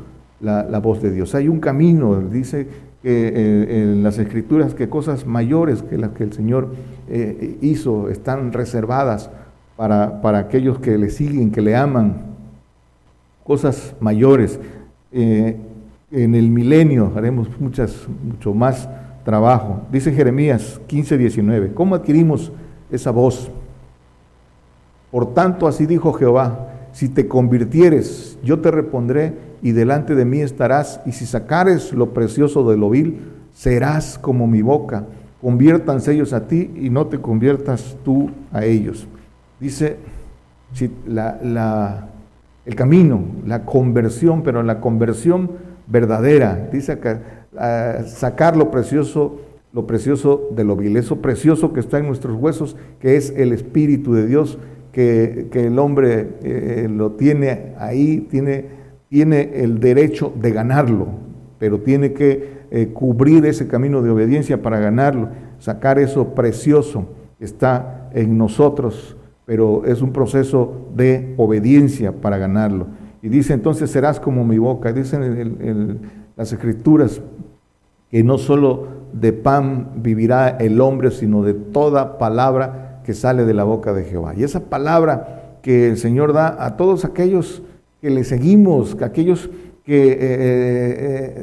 [0.41, 1.35] la, voz de Dios.
[1.35, 2.67] Hay un camino, dice
[3.05, 6.75] eh, en las escrituras que cosas mayores que las que el Señor
[7.09, 9.31] eh, hizo están reservadas
[9.77, 12.23] para, para, aquellos que le siguen, que le aman.
[13.45, 14.59] Cosas mayores.
[15.13, 15.57] Eh,
[16.11, 18.89] en el milenio haremos muchas, mucho más
[19.93, 21.75] Dice Jeremías 15, 19.
[21.75, 22.53] ¿Cómo adquirimos
[22.91, 23.51] esa voz?
[25.11, 30.41] Por tanto, así dijo Jehová, si te convirtieres, yo te repondré y delante de mí
[30.41, 33.21] estarás, y si sacares lo precioso de lo vil,
[33.53, 35.05] serás como mi boca.
[35.41, 39.07] Conviértanse ellos a ti y no te conviertas tú a ellos.
[39.59, 39.97] Dice
[40.73, 42.09] si la,
[42.65, 45.51] el camino, la conversión, pero la conversión
[45.87, 46.69] verdadera.
[46.73, 47.21] Dice acá,
[47.53, 49.41] sacar lo precioso,
[49.73, 53.53] lo precioso de lo vil, eso precioso que está en nuestros huesos, que es el
[53.53, 54.59] Espíritu de Dios
[54.93, 58.67] que, el hombre eh, lo tiene ahí, tiene,
[59.09, 61.09] tiene el derecho de ganarlo,
[61.59, 67.07] pero tiene que eh, cubrir ese camino de obediencia para ganarlo, sacar eso precioso
[67.39, 72.87] que está en nosotros, pero es un proceso de obediencia para ganarlo.
[73.23, 76.01] Y dice entonces serás como mi boca, dicen
[76.41, 77.21] las escrituras
[78.11, 83.53] que no solo de pan vivirá el hombre, sino de toda palabra que sale de
[83.53, 84.33] la boca de Jehová.
[84.35, 87.63] Y esa palabra que el Señor da a todos aquellos
[88.01, 89.51] que le seguimos, que aquellos
[89.85, 90.97] que eh, eh,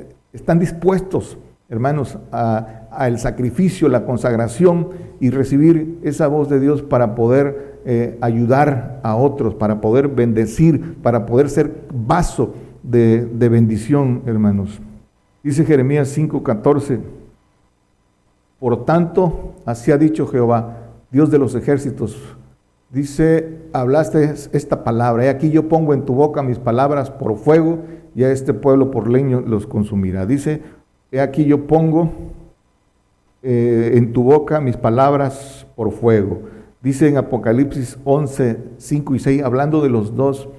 [0.07, 1.37] eh, están dispuestos,
[1.69, 7.77] hermanos, al sacrificio, la consagración y recibir esa voz de Dios para poder
[8.19, 14.81] ayudar a otros, para poder bendecir, para poder ser vaso de, de bendición, hermanos.
[15.47, 16.99] Dice Jeremías 5:14,
[18.59, 22.21] por tanto, así ha dicho Jehová, Dios de los ejércitos,
[22.89, 27.79] dice, hablaste esta palabra, y aquí yo pongo en tu boca mis palabras por fuego,
[28.13, 30.25] y a este pueblo por leño los consumirá.
[30.25, 30.63] Dice,
[31.13, 32.11] he aquí yo pongo
[33.41, 36.41] eh, en tu boca mis palabras por fuego.
[36.81, 40.49] Dice en Apocalipsis 11, 5 y 6, hablando de los dos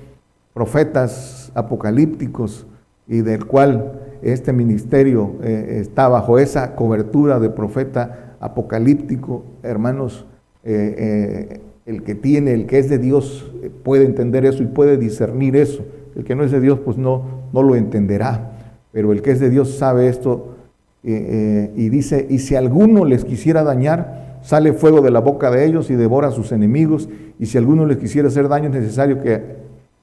[0.55, 2.66] profetas apocalípticos
[3.07, 10.26] y del cual este ministerio eh, está bajo esa cobertura de profeta apocalíptico, hermanos,
[10.64, 13.50] eh, eh, el que tiene, el que es de Dios,
[13.83, 15.85] puede entender eso y puede discernir eso.
[16.14, 18.52] El que no es de Dios, pues no, no lo entenderá.
[18.92, 20.54] Pero el que es de Dios sabe esto
[21.02, 25.90] y dice, y si alguno les quisiera dañar, sale fuego de la boca de ellos
[25.90, 27.09] y devora a sus enemigos.
[27.38, 29.42] Y si alguno les quisiera hacer daño, es necesario que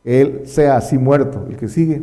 [0.03, 1.45] él sea así muerto.
[1.49, 2.01] El que sigue.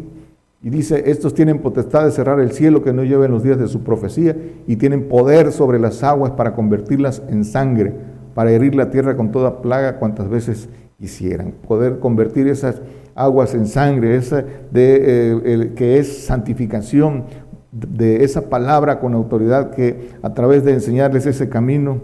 [0.63, 3.67] Y dice, estos tienen potestad de cerrar el cielo que no lleven los días de
[3.67, 7.93] su profecía y tienen poder sobre las aguas para convertirlas en sangre
[8.35, 11.53] para herir la tierra con toda plaga cuantas veces quisieran.
[11.67, 12.81] Poder convertir esas
[13.15, 17.25] aguas en sangre, esa de, eh, que es santificación,
[17.73, 22.01] de esa palabra con autoridad que a través de enseñarles ese camino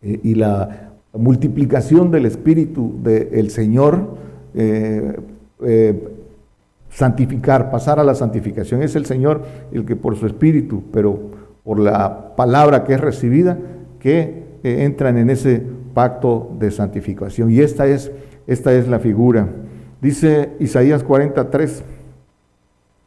[0.00, 4.16] eh, y la multiplicación del Espíritu del Señor,
[4.54, 5.14] eh,
[6.90, 8.82] santificar, pasar a la santificación.
[8.82, 11.18] Es el Señor el que por su Espíritu, pero
[11.64, 13.58] por la palabra que es recibida,
[14.00, 15.62] que entran en ese
[15.94, 17.50] pacto de santificación.
[17.50, 18.10] Y esta es,
[18.46, 19.48] esta es la figura.
[20.00, 21.82] Dice Isaías 43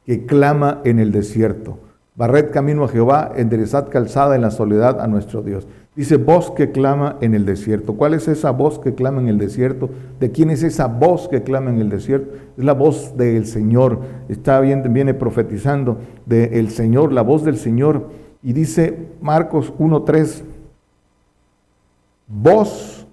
[0.06, 1.80] que clama en el desierto.
[2.16, 5.68] Barred camino a Jehová, enderezad calzada en la soledad a nuestro Dios.
[5.94, 7.94] Dice voz que clama en el desierto.
[7.94, 9.90] ¿Cuál es esa voz que clama en el desierto?
[10.22, 12.34] ¿De quién es esa voz que clama en el desierto?
[12.58, 14.00] Es la voz del Señor.
[14.30, 18.10] Está bien, viene profetizando del Señor, la voz del Señor.
[18.42, 20.44] Y dice Marcos 1.3,
[22.28, 23.06] voz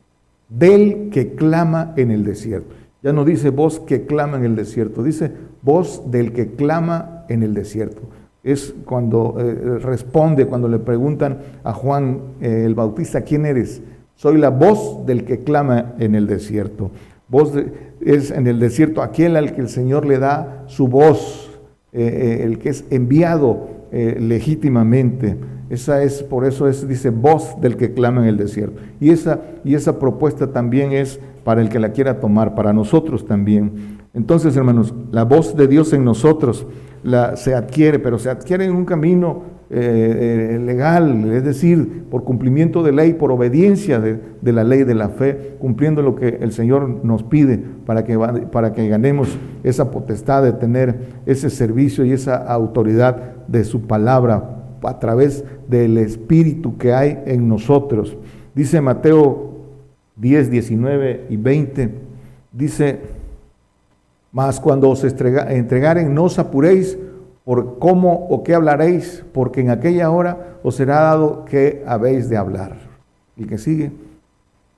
[0.48, 2.74] del que clama en el desierto.
[3.02, 7.42] Ya no dice voz que clama en el desierto, dice voz del que clama en
[7.42, 8.02] el desierto.
[8.48, 13.82] Es cuando eh, responde, cuando le preguntan a Juan eh, el Bautista, ¿quién eres?
[14.14, 16.90] Soy la voz del que clama en el desierto.
[17.28, 17.52] Voz
[18.00, 21.60] es en el desierto aquel al que el Señor le da su voz,
[21.92, 25.36] eh, el que es enviado legítimamente.
[25.68, 28.80] Esa es, por eso es, dice, voz del que clama en el desierto.
[28.98, 33.26] Y esa, y esa propuesta también es para el que la quiera tomar, para nosotros
[33.26, 33.97] también.
[34.18, 36.66] Entonces, hermanos, la voz de Dios en nosotros
[37.36, 42.82] se adquiere, pero se adquiere en un camino eh, eh, legal, es decir, por cumplimiento
[42.82, 47.04] de ley, por obediencia de, la ley de la fe, cumpliendo lo que el Señor
[47.04, 48.18] nos pide para que,
[48.50, 54.64] para que ganemos esa potestad de tener ese servicio y esa autoridad de su palabra
[54.82, 58.16] a través del Espíritu que hay en nosotros.
[58.52, 59.52] Dice Mateo
[60.16, 61.90] 10, 19 y 20,
[62.52, 63.17] dice,
[64.32, 66.98] mas cuando os entregaren, no os apuréis
[67.44, 72.36] por cómo o qué hablaréis, porque en aquella hora os será dado que habéis de
[72.36, 72.76] hablar.
[73.36, 73.92] Y que sigue,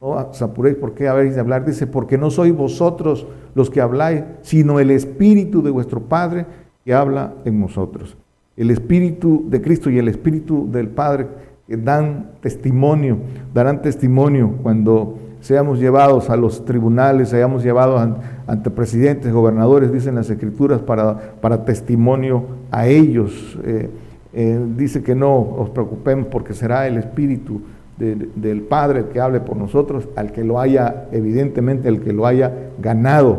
[0.01, 3.81] no os apuréis por qué habéis de hablar, dice, porque no sois vosotros los que
[3.81, 6.47] habláis, sino el Espíritu de vuestro Padre
[6.85, 8.17] que habla en vosotros.
[8.57, 11.27] El Espíritu de Cristo y el Espíritu del Padre
[11.67, 13.19] que dan testimonio,
[13.53, 18.09] darán testimonio cuando seamos llevados a los tribunales, seamos llevados
[18.46, 23.59] ante presidentes, gobernadores, dicen las escrituras, para, para testimonio a ellos.
[23.64, 23.88] Eh,
[24.33, 27.62] eh, dice que no os preocupemos porque será el Espíritu
[27.98, 32.50] del Padre que hable por nosotros, al que lo haya, evidentemente, el que lo haya
[32.81, 33.38] ganado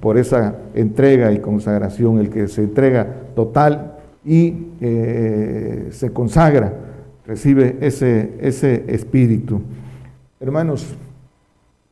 [0.00, 6.74] por esa entrega y consagración, el que se entrega total y eh, se consagra,
[7.26, 9.62] recibe ese, ese espíritu.
[10.40, 10.94] Hermanos,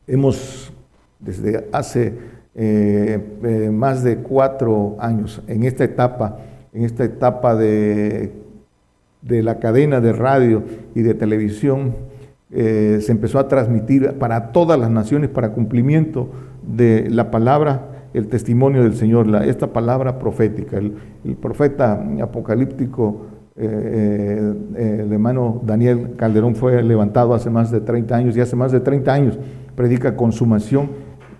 [0.07, 0.73] Hemos,
[1.19, 2.13] desde hace
[2.53, 6.39] eh, eh, más de cuatro años, en esta etapa,
[6.73, 8.33] en esta etapa de,
[9.21, 11.95] de la cadena de radio y de televisión,
[12.51, 16.29] eh, se empezó a transmitir para todas las naciones, para cumplimiento
[16.67, 20.77] de la palabra, el testimonio del Señor, esta palabra profética.
[20.77, 28.35] El, el profeta apocalíptico el hermano Daniel Calderón fue levantado hace más de 30 años
[28.37, 29.37] y hace más de 30 años
[29.75, 30.89] predica consumación,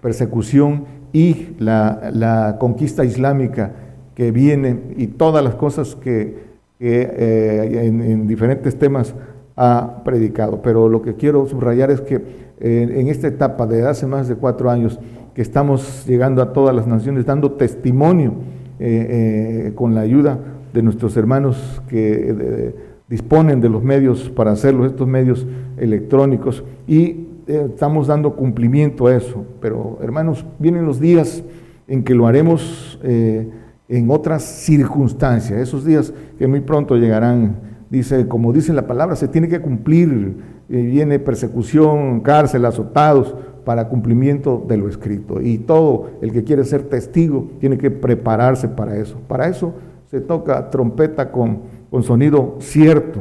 [0.02, 3.72] persecución y la, conquista islámica
[4.16, 9.14] que viene y todas las cosas que, eh, en, diferentes temas
[9.56, 10.62] ha predicado.
[10.62, 12.16] Pero lo que quiero subrayar es que
[12.60, 15.00] eh, en esta etapa de hace más de cuatro años
[15.34, 18.34] que estamos llegando a todas las naciones, dando testimonio
[18.80, 20.40] eh, con la ayuda
[20.74, 22.74] de nuestros hermanos que
[23.08, 25.46] disponen de los medios para hacerlo, estos medios
[25.78, 31.44] electrónicos, y eh, estamos dando cumplimiento a eso, pero hermanos, vienen los días
[31.86, 33.50] en que lo haremos eh,
[33.90, 37.58] en otras circunstancias, esos días que muy pronto llegarán,
[37.90, 40.38] dice, como dice la palabra, se tiene que cumplir,
[40.70, 43.36] eh, viene persecución, cárcel, azotados
[43.66, 45.42] para cumplimiento de lo escrito.
[45.42, 49.18] Y todo el que quiere ser testigo tiene que prepararse para eso.
[49.28, 49.74] Para eso
[50.10, 53.20] se toca trompeta con, con sonido cierto.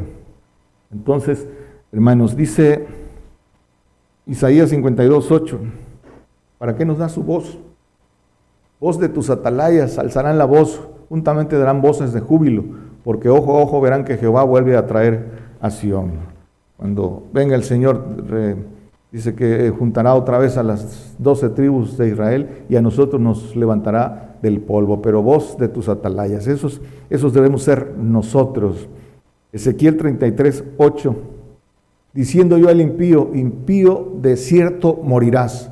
[0.93, 1.49] Entonces,
[1.90, 2.99] hermanos, dice
[4.26, 5.59] Isaías 52, 8.
[6.59, 7.59] ¿Para qué nos da su voz?
[8.78, 12.64] Voz de tus atalayas, alzarán la voz, juntamente darán voces de júbilo,
[13.02, 15.26] porque ojo a ojo verán que Jehová vuelve a traer
[15.61, 16.12] a Sión.
[16.76, 18.04] Cuando venga el Señor,
[19.11, 23.54] dice que juntará otra vez a las doce tribus de Israel y a nosotros nos
[23.56, 26.80] levantará del polvo, pero voz de tus atalayas, esos,
[27.11, 28.88] esos debemos ser nosotros.
[29.52, 31.16] Ezequiel 33, 8
[32.12, 35.70] diciendo yo al impío, impío de cierto morirás.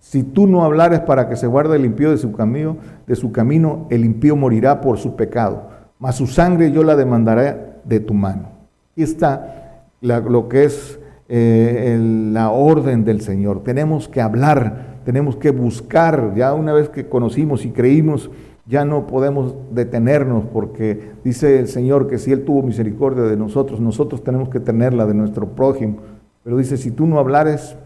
[0.00, 3.32] Si tú no hablares para que se guarde el impío de su camino, de su
[3.32, 5.70] camino, el impío morirá por su pecado.
[5.98, 8.50] mas su sangre yo la demandaré de tu mano.
[8.92, 11.98] Aquí está lo que es eh,
[12.32, 13.62] la orden del Señor.
[13.62, 18.30] Tenemos que hablar, tenemos que buscar, ya una vez que conocimos y creímos,
[18.66, 23.80] ya no podemos detenernos porque dice el Señor que si Él tuvo misericordia de nosotros,
[23.80, 25.98] nosotros tenemos que tenerla de nuestro prójimo.
[26.42, 27.76] Pero dice, si tú no hablares,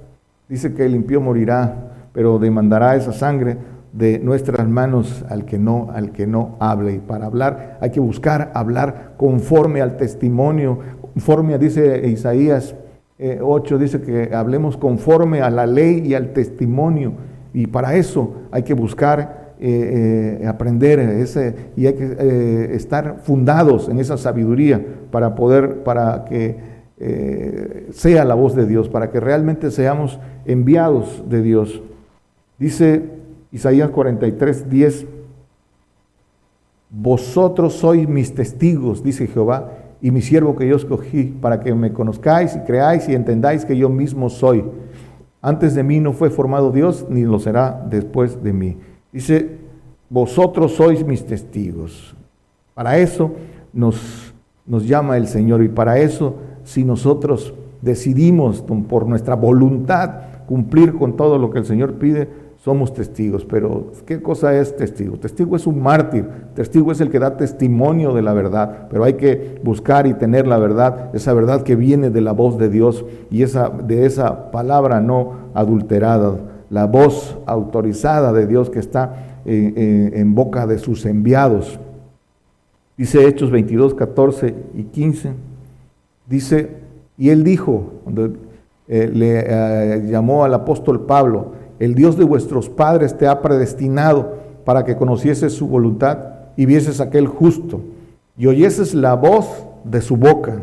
[0.49, 3.59] dice que el impío morirá, pero demandará esa sangre
[3.93, 6.95] de nuestras manos al que no, al que no hable.
[6.95, 12.77] Y para hablar hay que buscar hablar conforme al testimonio, conforme, dice Isaías
[13.41, 17.13] 8, eh, dice que hablemos conforme a la ley y al testimonio.
[17.53, 23.89] Y para eso hay que buscar eh, eh, aprender ese, y hay que estar fundados
[23.89, 26.79] en esa sabiduría para poder, para que
[27.93, 31.81] sea la voz de Dios, para que realmente seamos enviados de Dios.
[32.59, 33.03] Dice
[33.53, 35.07] Isaías 43, 10,
[36.91, 41.93] vosotros sois mis testigos, dice Jehová, y mi siervo que yo escogí, para que me
[41.93, 44.65] conozcáis y creáis y entendáis que yo mismo soy.
[45.41, 48.77] Antes de mí no fue formado Dios, ni lo será después de mí.
[49.13, 49.59] Dice,
[50.09, 52.15] vosotros sois mis testigos.
[52.75, 53.33] Para eso
[53.73, 54.33] nos,
[54.67, 61.17] nos llama el Señor y para eso, si nosotros decidimos por nuestra voluntad cumplir con
[61.17, 65.17] todo lo que el Señor pide, somos testigos, pero ¿qué cosa es testigo?
[65.17, 69.15] Testigo es un mártir, testigo es el que da testimonio de la verdad, pero hay
[69.15, 73.05] que buscar y tener la verdad, esa verdad que viene de la voz de Dios
[73.31, 76.35] y esa, de esa palabra no adulterada,
[76.71, 81.79] la voz autorizada de Dios que está en, boca de sus enviados.
[82.97, 85.33] Dice Hechos 22, 14 y 15,
[86.27, 86.71] dice,
[87.17, 87.93] y él dijo,
[88.89, 94.39] eh, le eh, llamó al apóstol Pablo, el Dios de vuestros padres te ha predestinado
[94.65, 96.19] para que conocieses su voluntad
[96.57, 97.81] y vieses aquel justo
[98.37, 99.47] y oyeses la voz
[99.85, 100.61] de su boca,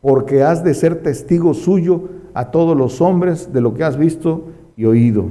[0.00, 4.48] porque has de ser testigo suyo a todos los hombres de lo que has visto
[4.76, 5.26] y oído.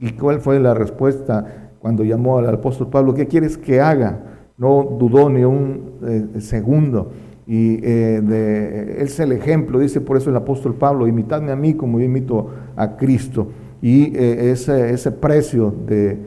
[0.00, 3.14] ¿Y cuál fue la respuesta cuando llamó al apóstol Pablo?
[3.14, 4.20] ¿Qué quieres que haga?
[4.56, 7.10] No dudó ni un eh, segundo
[7.48, 11.98] y eh, es el ejemplo, dice por eso el apóstol Pablo, imitadme a mí como
[11.98, 13.48] yo imito a Cristo.
[13.80, 16.18] Y eh, ese, ese, precio de,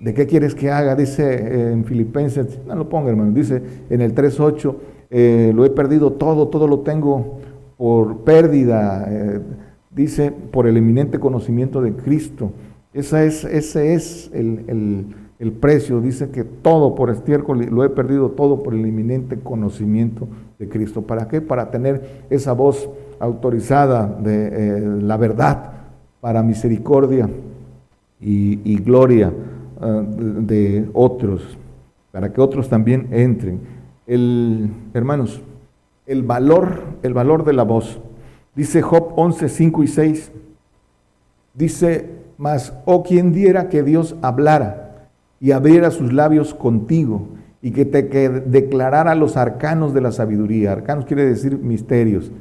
[0.00, 4.00] de, qué quieres que haga, dice eh, en Filipenses, no lo ponga hermano, dice en
[4.00, 7.37] el 3.8, lo he perdido todo, todo lo tengo
[7.78, 9.40] por pérdida,
[9.90, 12.52] dice por el eminente conocimiento de Cristo.
[12.92, 15.06] Esa es, ese es el
[15.38, 20.26] el precio, dice que todo por estiércol lo he perdido todo por el inminente conocimiento
[20.58, 21.02] de Cristo.
[21.02, 21.40] ¿Para qué?
[21.40, 22.88] Para tener esa voz
[23.20, 25.72] autorizada de eh, la verdad
[26.20, 27.28] para misericordia
[28.20, 29.32] y, gloria
[29.80, 31.56] ah, de, otros,
[32.10, 33.60] para que otros también entren.
[34.08, 35.40] El, hermanos,
[36.08, 38.00] el valor, el valor de la voz.
[38.56, 40.32] Dice Job 11, 5 y 6.
[41.54, 47.28] Dice, mas, oh quien diera que Dios hablara y abriera sus labios contigo
[47.60, 50.72] y que te declarara los arcanos de la sabiduría.
[50.72, 52.32] Arcanos quiere decir misterios,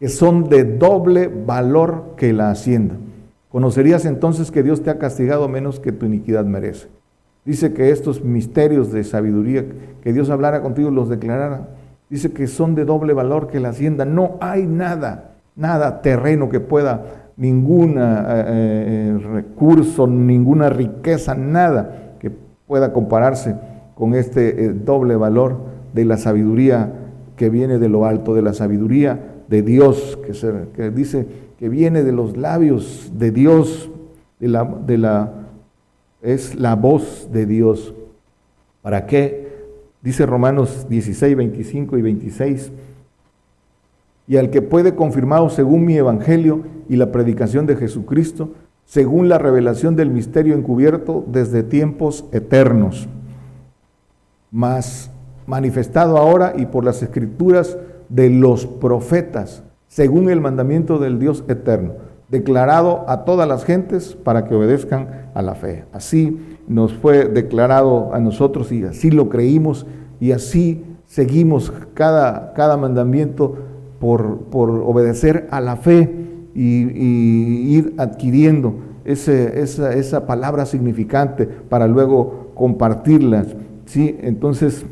[0.00, 2.96] que son de doble valor que la hacienda.
[3.50, 6.88] Conocerías entonces que Dios te ha castigado menos que tu iniquidad merece.
[7.44, 9.64] Dice que estos misterios de sabiduría,
[10.02, 11.68] que Dios hablara contigo los declarara,
[12.12, 14.04] dice que son de doble valor que la hacienda.
[14.04, 21.98] No hay nada, nada terreno que pueda, ningún eh, eh, recurso, ninguna riqueza, nada
[22.66, 23.54] pueda compararse
[23.94, 25.58] con este eh, doble valor
[25.92, 26.90] de la sabiduría
[27.36, 30.32] que viene de lo alto, de la sabiduría de Dios, que,
[30.74, 31.26] que dice
[31.58, 33.90] que viene de los labios de Dios,
[34.38, 35.32] de la, de la,
[36.22, 37.94] es la voz de Dios.
[38.80, 39.41] ¿Para qué?
[40.02, 42.72] Dice Romanos 16, 25 y 26.
[44.26, 48.52] Y al que puede confirmado según mi evangelio y la predicación de Jesucristo,
[48.84, 53.08] según la revelación del misterio encubierto desde tiempos eternos,
[54.50, 55.10] mas
[55.46, 61.94] manifestado ahora y por las escrituras de los profetas, según el mandamiento del Dios eterno,
[62.28, 65.84] declarado a todas las gentes para que obedezcan a la fe.
[65.92, 69.86] Así nos fue declarado a nosotros y así lo creímos
[70.20, 73.56] y así seguimos cada, cada mandamiento
[74.00, 76.10] por, por obedecer a la fe
[76.54, 83.48] y, ir adquiriendo ese, esa, esa, palabra significante para luego compartirlas.
[83.86, 84.16] ¿sí?
[84.22, 84.84] Entonces,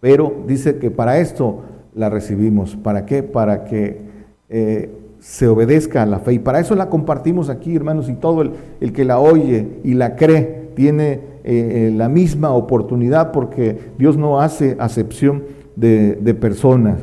[0.00, 1.62] pero dice que para esto
[1.94, 2.76] la recibimos.
[2.76, 3.22] ¿Para qué?
[3.22, 4.02] Para que
[4.48, 6.34] eh, se obedezca a la fe.
[6.34, 9.94] Y para eso la compartimos aquí, hermanos, y todo el, el que la oye y
[9.94, 15.44] la cree tiene eh, la misma oportunidad porque Dios no hace acepción
[15.76, 16.98] de, personas.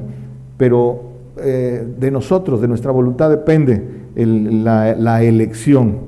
[0.58, 3.82] Pero de nosotros, de nuestra voluntad depende
[4.16, 6.00] la, elección.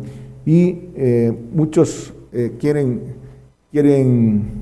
[0.46, 0.90] Y
[1.54, 2.14] muchos
[2.60, 3.02] quieren,
[3.72, 4.62] quieren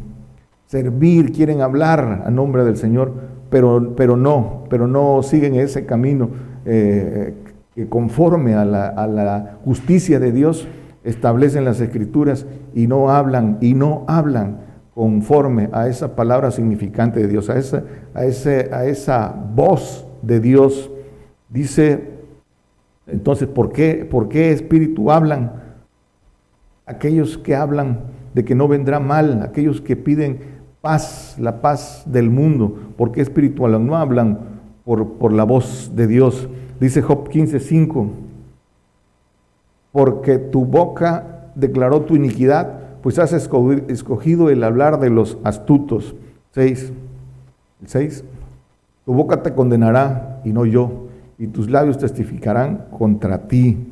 [0.69, 3.11] servir, quieren hablar a nombre del Señor,
[3.49, 6.29] pero, pero no, pero no siguen ese camino
[6.63, 7.33] eh,
[7.73, 10.67] que conforme a la, justicia de Dios
[11.03, 14.61] establecen las escrituras y no hablan, y no hablan
[14.93, 17.83] conforme a esa palabra significante de Dios, a esa,
[18.13, 20.91] a ese, a esa voz de Dios.
[21.47, 22.19] Dice,
[23.07, 25.53] entonces, ¿por qué, ¿por qué espíritu hablan?
[26.85, 27.99] Aquellos que hablan
[28.33, 30.39] de que no vendrá mal, aquellos que piden
[30.81, 32.93] paz, la paz del mundo.
[32.97, 33.85] porque espiritual?
[33.85, 34.39] No hablan
[34.85, 36.49] por, por la voz de Dios.
[36.79, 38.09] Dice Job 15:5,
[39.91, 46.15] porque tu boca declaró tu iniquidad, pues has escogido el hablar de los astutos.
[46.51, 46.91] 6.
[47.85, 48.23] 6.
[49.05, 53.87] Tu boca te condenará y no yo, y tus labios testificarán contra ti,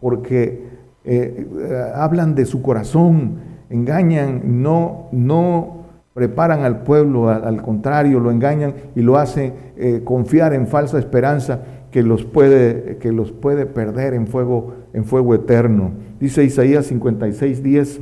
[0.00, 0.68] porque
[1.04, 3.38] eh, eh, hablan de su corazón,
[3.70, 10.54] engañan, no, no preparan al pueblo, al, contrario, lo engañan y lo hacen eh, confiar
[10.54, 11.60] en falsa esperanza
[11.90, 15.92] que los puede, que los puede perder en fuego, en fuego eterno.
[16.18, 18.00] Dice Isaías 56, 10,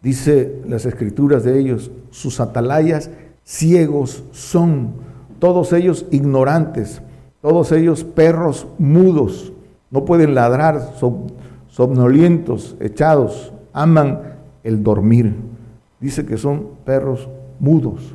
[0.00, 3.10] dice las escrituras de ellos, sus atalayas
[3.42, 4.92] ciegos son,
[5.40, 7.02] todos ellos ignorantes,
[7.42, 9.52] todos ellos perros mudos,
[9.90, 11.32] no pueden ladrar, son
[11.66, 15.34] somnolientos, echados, aman el dormir
[16.04, 18.14] dice que son perros mudos.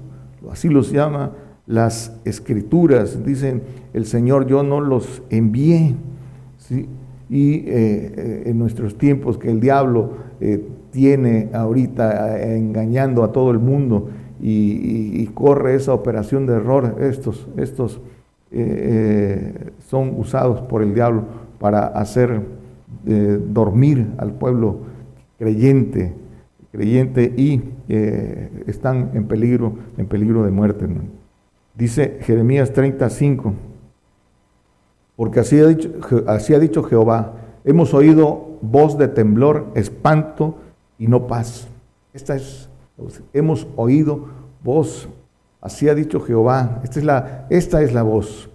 [0.52, 1.32] Así los llama
[1.66, 3.26] las escrituras.
[3.26, 5.96] Dicen, el Señor yo no los envié.
[7.30, 13.52] Y eh, eh, en nuestros tiempos que el diablo eh, tiene ahorita engañando a todo
[13.52, 14.10] el mundo
[14.42, 18.02] y, corre esa operación de error, estos, estos
[19.88, 21.24] son usados por el diablo
[21.60, 22.42] para hacer
[23.06, 24.80] dormir al pueblo
[25.38, 26.14] creyente
[26.72, 27.62] creyente y
[28.68, 30.88] están en peligro, en peligro de muerte.
[31.76, 33.54] Dice Jeremías 35,
[35.20, 35.90] porque así ha, dicho,
[36.28, 37.34] así ha dicho Jehová,
[37.66, 40.56] hemos oído voz de temblor, espanto
[40.98, 41.68] y no paz.
[42.14, 42.70] Esta es,
[43.34, 44.28] hemos oído
[44.64, 45.10] voz,
[45.60, 48.50] así ha dicho Jehová, esta es la, esta es la voz,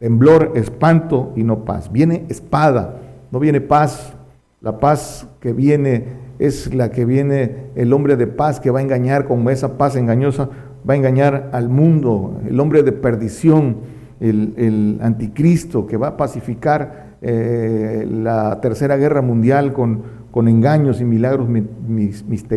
[0.00, 1.92] temblor, espanto y no paz.
[1.92, 2.96] Viene espada,
[3.30, 4.12] no viene paz,
[4.60, 6.06] la paz que viene
[6.40, 9.94] es la que viene el hombre de paz que va a engañar con esa paz
[9.94, 10.48] engañosa,
[10.88, 17.16] va a engañar al mundo, el hombre de perdición, el, anticristo que va a pacificar
[17.22, 21.48] eh, la tercera guerra mundial con, con engaños y milagros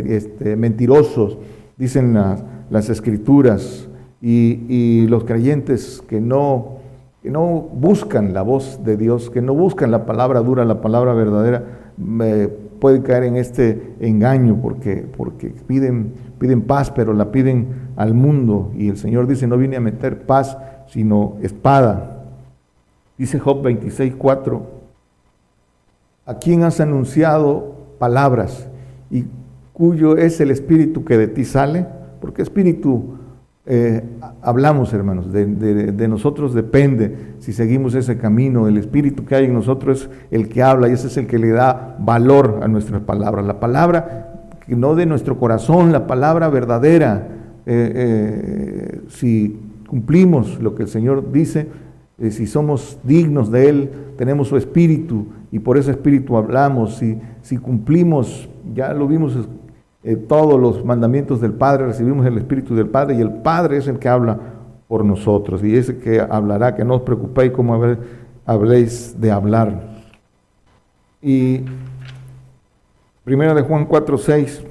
[0.06, 1.38] este, mentirosos,
[1.78, 2.14] dicen
[2.70, 3.90] las, escrituras,
[4.22, 6.78] y, los creyentes que no,
[7.22, 11.14] que no buscan la voz de Dios, que no buscan la palabra dura, la palabra
[11.14, 11.64] verdadera,
[12.80, 18.72] puede caer en este engaño porque, porque piden, piden paz, pero la piden al mundo.
[18.78, 20.58] Y el Señor dice, no vine a meter paz,
[20.94, 22.24] sino espada.
[23.18, 24.64] Dice Job 26, 4,
[26.28, 28.68] ¿a quién has anunciado palabras
[29.10, 29.26] y
[29.74, 31.88] cuyo es el espíritu que de ti sale?
[32.22, 33.16] Porque espíritu
[33.66, 34.04] eh,
[34.44, 38.68] hablamos, hermanos, de, nosotros depende si seguimos ese camino.
[38.68, 41.40] El espíritu que hay en nosotros es el que habla y ese es el que
[41.40, 43.48] le da valor a nuestras palabras.
[43.48, 47.30] La palabra que no de nuestro corazón, la palabra verdadera.
[47.66, 49.58] Eh, eh, si
[49.88, 51.68] cumplimos lo que el Señor dice,
[52.30, 56.98] si somos dignos de Él, tenemos su espíritu y por ese espíritu hablamos.
[56.98, 59.38] Si, si cumplimos, ya lo vimos
[60.04, 63.88] eh, todos los mandamientos del Padre, recibimos el Espíritu del Padre y el Padre es
[63.88, 64.38] el que habla
[64.88, 67.82] por nosotros y es el que hablará, que no os preocupéis como
[68.46, 69.82] habléis de hablar.
[71.22, 71.62] Y
[73.24, 74.64] primera de Juan 4, 6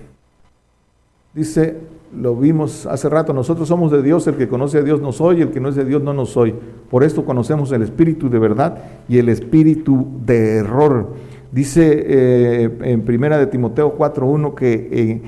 [1.32, 1.80] dice,
[2.16, 5.42] lo vimos hace rato, nosotros somos de Dios, el que conoce a Dios nos oye,
[5.42, 6.54] el que no es de Dios no nos oye.
[6.90, 11.14] Por esto conocemos el espíritu de verdad y el espíritu de error.
[11.50, 15.22] Dice eh, en primera de Timoteo 4.1 que, eh,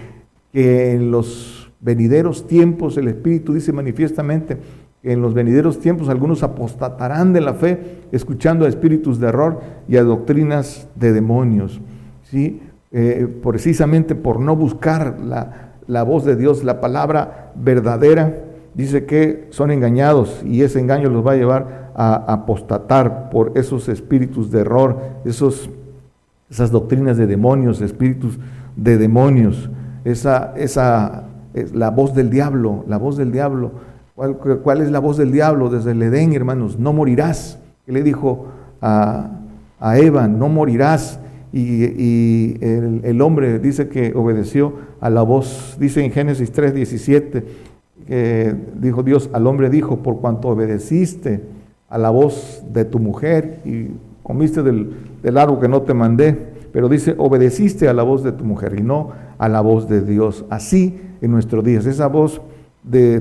[0.53, 4.57] que en los venideros tiempos el Espíritu dice manifiestamente
[5.03, 9.61] que en los venideros tiempos algunos apostatarán de la fe escuchando a espíritus de error
[9.87, 11.78] y a doctrinas de demonios.
[12.22, 12.62] ¿sí?
[12.91, 18.35] Eh, precisamente por no buscar la, la voz de Dios, la palabra verdadera,
[18.74, 23.89] dice que son engañados y ese engaño los va a llevar a apostatar por esos
[23.89, 25.70] espíritus de error, esos
[26.55, 28.39] esas doctrinas de demonios, espíritus
[28.76, 29.70] de demonios.
[30.05, 33.72] Esa, esa es la voz del diablo, la voz del diablo.
[34.14, 36.78] ¿Cuál, ¿Cuál, es la voz del diablo desde el Edén, hermanos?
[36.78, 37.59] No morirás.
[37.85, 38.47] ¿Qué le dijo
[38.80, 39.30] a,
[39.80, 40.28] a Eva?
[40.28, 41.18] No morirás.
[41.57, 47.44] Y, el, hombre dice que obedeció a la voz, dice en Génesis 3, 17,
[48.09, 51.42] que dijo Dios al hombre, dijo, por cuanto obedeciste
[51.88, 53.90] a la voz de tu mujer y
[54.24, 56.36] comiste del, del árbol que no te mandé,
[56.72, 60.00] pero dice, obedeciste a la voz de tu mujer y no a la voz de
[60.00, 60.44] Dios.
[60.50, 62.42] Así en nuestros días, esa voz
[62.82, 63.20] de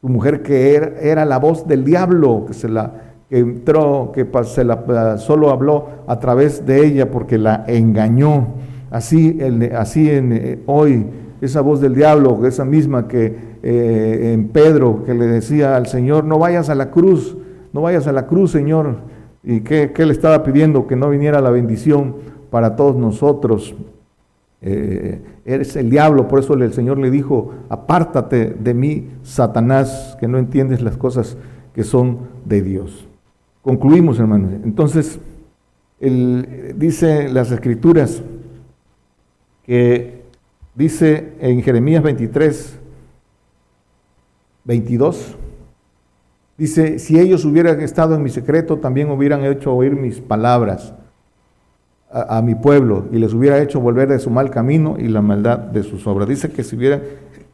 [0.00, 4.64] tu mujer que era, era la voz del diablo, que se la entró, que se
[4.64, 8.48] la, solo habló a través de ella porque la engañó.
[8.90, 9.38] Así,
[9.76, 11.06] así en, eh, hoy,
[11.40, 16.24] esa voz del diablo, esa misma que eh, en Pedro, que le decía al Señor,
[16.24, 17.36] no vayas a la cruz,
[17.72, 18.96] no vayas a la cruz, Señor.
[19.42, 20.86] ¿Y qué, qué le estaba pidiendo?
[20.86, 22.14] Que no viniera la bendición
[22.50, 23.74] para todos nosotros.
[24.62, 30.26] Eh, eres el diablo, por eso el Señor le dijo, apártate de mí, Satanás, que
[30.26, 31.36] no entiendes las cosas
[31.74, 33.06] que son de Dios.
[33.64, 34.52] Concluimos, hermanos.
[34.62, 35.18] Entonces,
[35.98, 38.22] dice las escrituras
[39.64, 40.22] que
[40.74, 42.78] dice en Jeremías 23,
[44.64, 45.36] 22,
[46.58, 50.92] dice, si ellos hubieran estado en mi secreto, también hubieran hecho oír mis palabras
[52.12, 55.22] a, a, mi pueblo y les hubiera hecho volver de su mal camino y la
[55.22, 56.28] maldad de sus obras.
[56.28, 57.00] Dice que si hubieran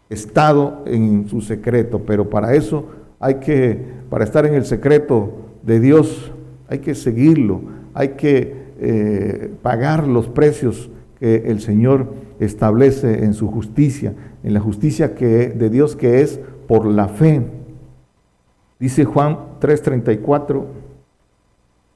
[0.09, 2.87] estado en su secreto, pero para eso
[3.21, 3.81] hay que,
[4.11, 6.33] para estar en el secreto de Dios,
[6.69, 7.63] hay que seguirlo,
[7.95, 12.07] hay que eh, pagar los precios que el Señor
[12.39, 17.43] establece en su justicia, en la justicia que, de Dios que es por la fe.
[18.79, 20.65] Dice Juan 3:34,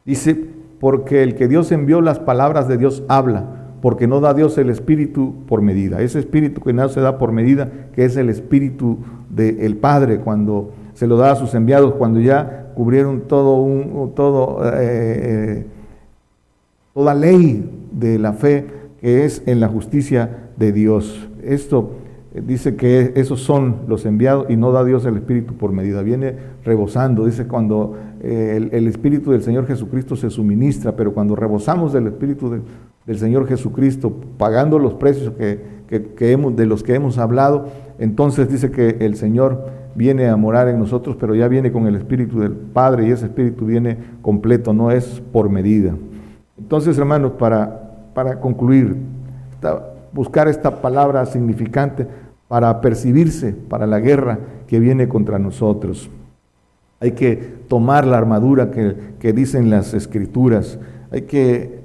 [0.05, 0.37] dice,
[0.79, 3.47] porque el que Dios envió las palabras de Dios habla,
[3.81, 6.03] porque no da Dios el espíritu por medida.
[6.03, 8.99] Ese espíritu que no se da por medida, que es el espíritu
[9.31, 14.64] del Padre cuando se lo da a sus enviados, cuando ya cubrieron todo un, todo,
[14.64, 15.66] eh, eh,
[16.93, 18.66] toda ley de la fe
[19.01, 21.29] que es en la justicia de Dios.
[21.43, 21.93] Esto
[22.35, 26.03] eh, dice que esos son los enviados y no da Dios el Espíritu por medida.
[26.03, 31.93] Viene rebosando, dice cuando el, el, Espíritu del Señor Jesucristo se suministra, pero cuando rebosamos
[31.93, 32.61] del Espíritu de,
[33.07, 37.66] del Señor Jesucristo, pagando los precios que, que, que hemos, de los que hemos hablado,
[37.99, 41.95] entonces dice que el Señor viene a morar en nosotros, pero ya viene con el
[41.97, 45.95] Espíritu del Padre y ese Espíritu viene completo, no es por medida.
[46.59, 48.97] Entonces, hermanos, para, para concluir,
[50.13, 52.07] buscar esta palabra significante
[52.49, 56.11] para percibirse para la guerra que viene contra nosotros.
[57.01, 57.37] Hay que
[57.69, 60.79] tomar la armadura que, que dicen las escrituras,
[61.11, 61.81] hay que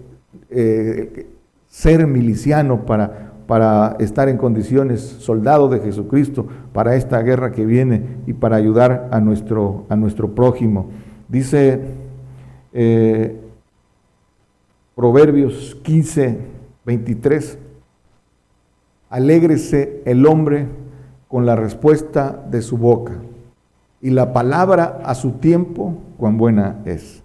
[0.49, 1.27] eh,
[1.67, 8.17] ser miliciano para para estar en condiciones, soldado de Jesucristo, para esta guerra que viene
[8.27, 10.91] y para ayudar a nuestro, a nuestro prójimo.
[11.27, 11.81] Dice
[12.73, 13.41] eh,
[14.93, 16.37] Proverbios 15,
[16.85, 17.57] 23,
[19.09, 20.67] alégrese el hombre
[21.27, 23.13] con la respuesta de su boca,
[23.99, 27.23] y la palabra a su tiempo, cuán buena es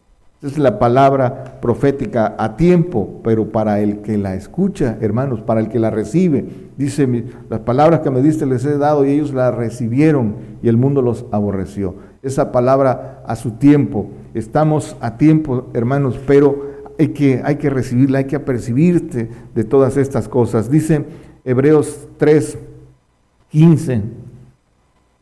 [0.49, 5.68] es la palabra profética a tiempo, pero para el que la escucha, hermanos, para el
[5.68, 6.45] que la recibe.
[6.76, 10.76] Dice, las palabras que me diste les he dado y ellos la recibieron y el
[10.76, 11.95] mundo los aborreció.
[12.22, 14.09] Esa palabra a su tiempo.
[14.34, 19.97] Estamos a tiempo, hermanos, pero hay que, hay que recibirla, hay que apercibirte de todas
[19.97, 20.70] estas cosas.
[20.70, 21.05] Dice
[21.45, 22.59] Hebreos 3,
[23.51, 24.03] 15.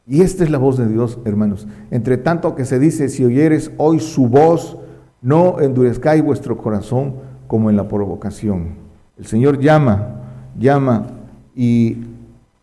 [0.06, 1.68] Y esta es la voz de Dios, hermanos.
[1.90, 4.78] Entre tanto que se dice, si oyeres hoy su voz,
[5.22, 7.14] no endurezcáis vuestro corazón
[7.46, 8.74] como en la provocación.
[9.16, 10.20] El Señor llama,
[10.58, 11.06] llama
[11.54, 11.98] y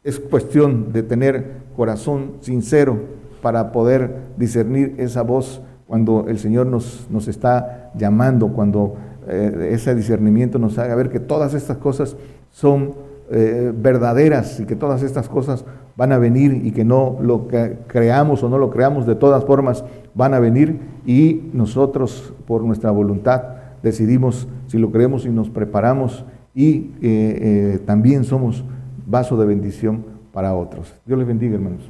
[0.03, 2.99] es cuestión de tener corazón sincero
[3.41, 8.95] para poder discernir esa voz cuando el Señor nos, nos está llamando, cuando
[9.27, 12.15] eh, ese discernimiento nos haga ver que todas estas cosas
[12.51, 12.93] son
[13.31, 15.63] eh, verdaderas y que todas estas cosas
[15.95, 17.47] van a venir y que no lo
[17.87, 19.83] creamos o no lo creamos, de todas formas
[20.15, 23.43] van a venir y nosotros por nuestra voluntad
[23.83, 28.63] decidimos si lo creemos y nos preparamos y eh, eh, también somos
[29.05, 30.93] vaso de bendición para otros.
[31.05, 31.89] Dios les bendiga, hermanos.